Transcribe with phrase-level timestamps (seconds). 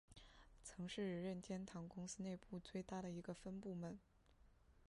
[0.63, 3.99] 曾是任天堂公司内部最大的一个分部门。